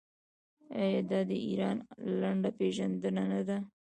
آیا 0.83 1.01
دا 1.11 1.19
د 1.29 1.31
ایران 1.47 1.77
لنډه 2.21 2.49
پیژندنه 2.59 3.23
نه 3.31 3.41
ده؟ 3.47 3.57